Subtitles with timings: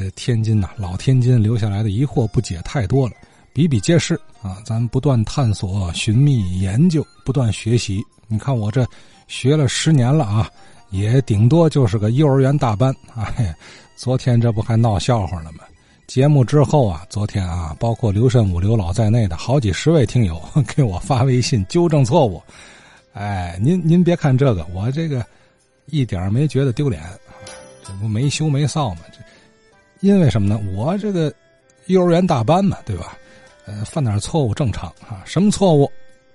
[0.00, 3.14] 这天津呐，老天津留下来的疑惑不解太多了，
[3.52, 4.62] 比比皆是啊！
[4.64, 8.00] 咱不断探索、寻觅、研究，不断学习。
[8.28, 8.86] 你看我这
[9.26, 10.48] 学了十年了啊，
[10.90, 12.94] 也顶多就是个幼儿园大班。
[13.16, 13.52] 哎，
[13.96, 15.64] 昨天这不还闹笑话了吗？
[16.06, 20.40] 节目之后啊，昨天啊，包括刘慎武、刘老在内的好几十位听友
[20.76, 22.40] 给我发微信纠正错误。
[23.14, 25.26] 哎，您您别看这个，我这个
[25.86, 27.02] 一点没觉得丢脸，
[27.84, 29.00] 这不没羞没臊吗？
[30.00, 30.58] 因为什么呢？
[30.76, 31.32] 我这个
[31.86, 33.16] 幼儿园大班嘛，对吧？
[33.66, 35.22] 呃，犯点错误正常啊。
[35.24, 35.90] 什么错误？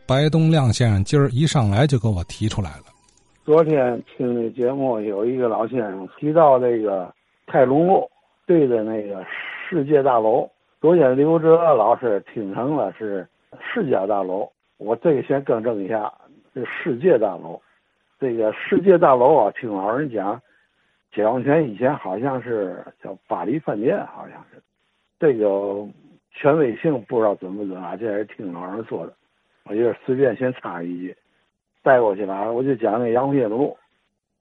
[0.05, 2.85] 白东亮先生今儿一上来就给我提出来了。
[3.45, 7.13] 昨天听那节目，有一个老先生提到这个
[7.47, 8.09] 泰隆路
[8.45, 9.25] 对着那个。
[9.69, 10.47] 世界大楼，
[10.79, 13.27] 昨天刘哲老师听成了是
[13.73, 16.13] 世界大楼，我这个先更正一下，
[16.53, 17.59] 这世界大楼，
[18.19, 20.39] 这个世界大楼啊，听老人讲，
[21.13, 24.59] 解放前以前好像是叫巴黎饭店，好像是，
[25.19, 25.87] 这个
[26.31, 29.13] 权威性不知道准不准啊，这也是听老人说的，
[29.65, 31.15] 我就是随便先插一句，
[31.83, 33.77] 带过去了，我就讲那杨府业路，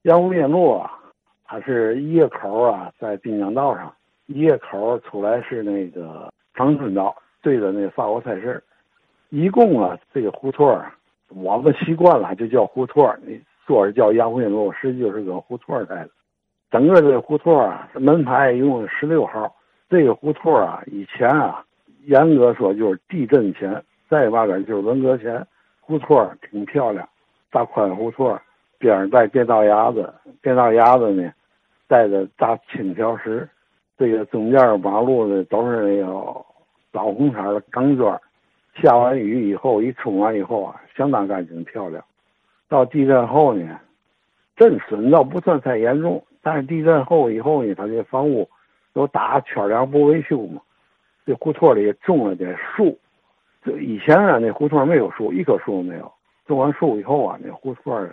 [0.03, 0.99] 杨府业路啊，
[1.45, 3.95] 它是一个口啊，在滨江道上。
[4.27, 8.63] 一个口出来是那个长春道，对着那法国菜市。
[9.29, 10.91] 一共啊，这个胡同儿，
[11.29, 13.21] 我们习惯了就叫胡同儿。
[13.27, 16.11] 你说是叫杨惠路，实际就是个胡同儿来的。
[16.73, 19.55] 整个这胡同啊，门牌一共十六号。
[19.91, 21.63] 这个胡同啊，以前啊，
[22.07, 23.71] 严格说就是地震前，
[24.09, 25.47] 再往边就是文革前。
[25.83, 27.07] 胡同挺漂亮，
[27.51, 28.39] 大宽胡同，
[28.79, 31.31] 边上带电道牙子，电道牙子呢，
[31.87, 33.47] 带着大青条石。
[33.99, 36.07] 这个中间马路呢都是那个
[36.91, 38.19] 枣红色的钢砖，
[38.81, 42.03] 下完雨以后一冲完以后啊，相当干净漂亮。
[42.67, 43.79] 到地震后呢，
[44.57, 48.49] 震损倒不算太严重，但是地震后以后呢，他这房屋
[48.93, 50.61] 都打圈梁不维修嘛。
[51.25, 52.99] 这胡同里种了点树，
[53.65, 56.13] 这以前啊那胡同没有树，一棵树都没有。
[56.47, 58.09] 种完树以后啊，那胡同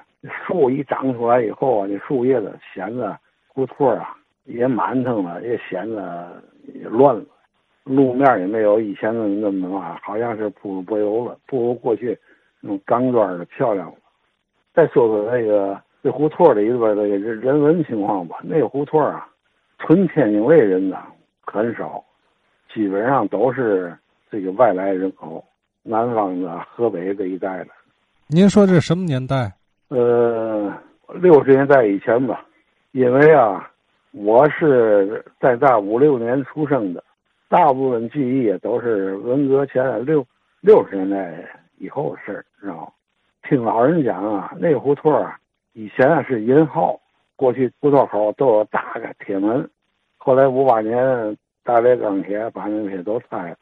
[0.45, 4.15] 树一长出来以后啊，那树叶子显得胡同啊。
[4.45, 6.41] 也满腾了，也显得
[6.85, 7.23] 乱了，
[7.83, 12.17] 路面也没有以前的那么嘛，好像是铺柏油了，不如过去
[12.59, 13.95] 那种钢砖的漂亮了。
[14.73, 19.27] 再说说那个这胡同里边的人人文情况吧，那个胡同啊，
[19.79, 21.05] 纯天津卫人呐
[21.45, 22.03] 很少，
[22.73, 23.97] 基本上都是
[24.31, 25.43] 这个外来人口，
[25.83, 27.67] 南方的河北这一带的。
[28.27, 29.51] 您说这是什么年代？
[29.89, 30.71] 呃，
[31.15, 32.45] 六十年代以前吧，
[32.91, 33.65] 因为啊。
[34.11, 37.03] 我是在大五六年出生的，
[37.47, 40.25] 大部分记忆也都是文革前六
[40.61, 42.87] 六十年代以后的事儿，知道吗？
[43.47, 45.37] 听老人讲啊，那胡同啊，
[45.73, 46.99] 以前啊是银号，
[47.35, 49.69] 过去胡同口都有大个铁门，
[50.17, 53.57] 后来五八年大连钢铁把那些都拆了。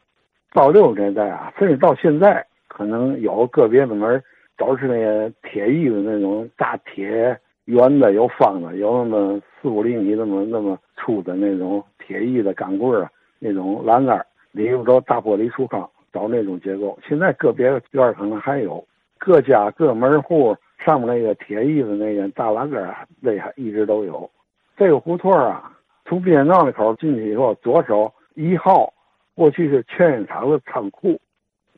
[0.54, 4.24] 到六十年代啊，甚至到现在，可能有个别的门
[4.58, 7.40] 都是那个铁艺的那种大铁。
[7.66, 16.98] 圆的有方的，有那么四五厘米那么那么粗的那种铁艺的钢棍儿，那种栏杆里头都大玻璃橱窗，找那种结构。
[17.06, 18.82] 现在个别院可能还有，
[19.18, 24.30] 各家各门户上面那个铁艺的那个大栏杆那还一直都有。
[24.76, 25.72] 这个胡同啊，
[26.06, 28.94] 从滨江道那口进去以后，左手一号，
[29.36, 31.20] 过去是劝业场的仓库，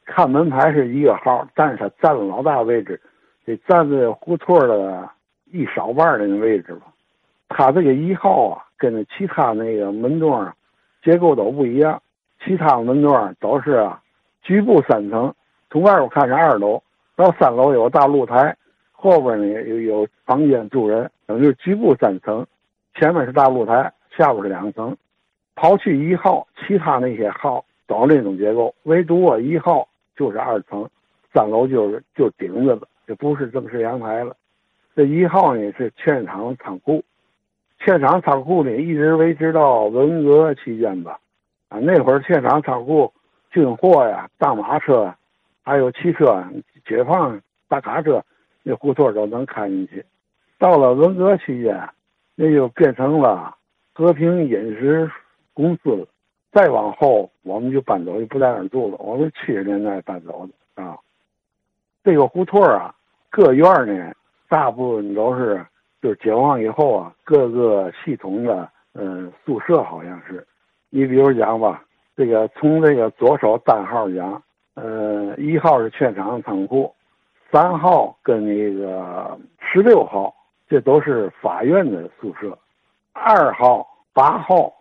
[0.05, 2.99] 看门牌是一个号，但是它占了老大位置，
[3.45, 5.09] 得占在胡同的。
[5.51, 6.81] 一少半那个位置吧，
[7.47, 10.53] 它这个一号啊，跟其他那个门洞啊
[11.01, 11.99] 结构都不一样。
[12.45, 13.99] 其他门洞啊都是啊，
[14.43, 15.33] 局部三层，
[15.71, 16.79] 从外边看是二楼，
[17.15, 18.55] 到三楼有个大露台，
[19.01, 22.45] 后边呢有有房间住人，等于局部三层，
[22.95, 24.95] 前面是大露台，下边是两层。
[25.55, 29.87] 刨去一号，其他那些号都是那种结构，唯独我一号
[30.17, 30.85] 就是二层，
[31.33, 34.35] 三楼就是就顶着的，就不是正式阳台了。
[34.95, 37.01] 这一号呢是劝厂仓库，
[37.79, 41.17] 劝厂仓库呢一直维持到文革期间吧，
[41.69, 43.13] 啊那会儿劝厂仓库
[43.49, 45.13] 军货呀、大马车，
[45.63, 46.43] 还有汽车、
[46.85, 48.21] 解放大卡车，
[48.69, 50.05] 那胡同都能看进去。
[50.59, 51.89] 到了文革期间，
[52.35, 53.55] 那就变成了
[53.95, 55.09] 和平饮食
[55.55, 56.07] 公司。
[56.51, 58.97] 再往后，我们就搬走，就不在那儿住了。
[58.97, 60.95] 我们七十年代搬走的啊。
[62.03, 62.93] 这个胡同啊，
[63.31, 64.13] 各院呢。
[64.47, 65.63] 大部分都是，
[66.01, 70.45] 就是解放以后啊，各个系统的嗯宿舍好像是，
[70.89, 71.83] 你比如讲吧，
[72.15, 74.41] 这个从这个左手单号讲，
[74.73, 76.91] 呃，一号是劝场仓库，
[77.51, 80.33] 三号跟那个十六号，
[80.67, 82.57] 这都是法院的宿舍，
[83.13, 84.71] 二号、八号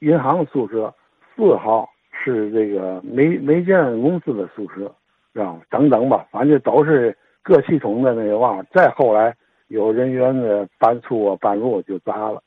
[0.00, 0.92] 银行宿舍，
[1.34, 4.92] 四号是这个煤煤建公司的宿舍，
[5.32, 5.60] 知道吗？
[5.70, 8.60] 等等吧，反正都是各系统的那个嘛。
[8.72, 9.32] 再后来
[9.68, 12.42] 有人员的搬出啊搬入就砸了。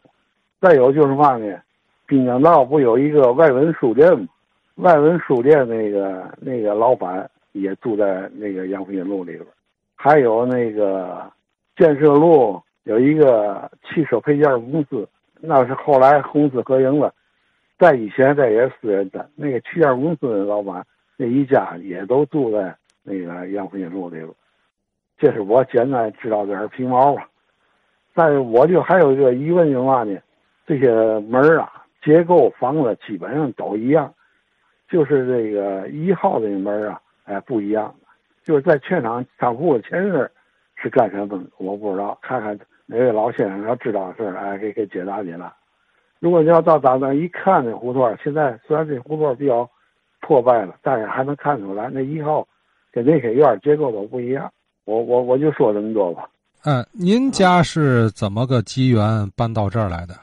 [0.60, 1.58] 再有就是嘛呢，
[2.06, 4.28] 滨江道不有一个外文书店吗？
[4.76, 9.46] 外文书店那个那个老板也住在那个杨府新路里边，
[10.02, 11.30] 还有那个
[11.76, 15.06] 建设路有一个汽车配件公司，
[15.42, 17.14] 那是后来公私合营了，
[17.78, 19.30] 在以前这也是私人的。
[19.36, 20.86] 那个汽件公司的老板
[21.18, 22.74] 那一家也都住在
[23.04, 24.34] 那个杨福新路里头，
[25.18, 27.28] 这是我简单知道点皮毛吧。
[28.14, 30.18] 但是我就还有一个疑问就是嘛呢，
[30.66, 30.88] 这些
[31.28, 31.70] 门啊
[32.02, 34.14] 结构房子基本上都一样。
[34.88, 37.94] 就是这个一号的门啊，哎，不一样。
[38.50, 40.32] 就是在劝场仓库的前身
[40.74, 41.40] 是干什么？
[41.58, 42.18] 我不知道。
[42.20, 42.58] 看看
[42.88, 45.56] 哪位老先生要知道的事儿，哎，给给解答解答。
[46.18, 49.70] 如果你要到咱那一看那胡同，现在虽然这胡同比较
[50.22, 52.48] 破败了，但是还能看出来那一号
[52.92, 54.52] 跟那些院结构都不一样。
[54.86, 56.28] 我我我就说这么多吧。
[56.66, 60.16] 嗯，您家是怎么个机缘搬到这儿来的？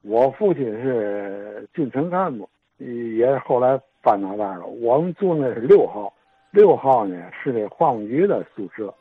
[0.00, 3.78] 我父亲是进城干部，也是后来。
[4.02, 4.66] 搬到那儿了。
[4.66, 6.14] 我们住那是六号，
[6.50, 8.92] 六号呢是那矿务局的宿舍。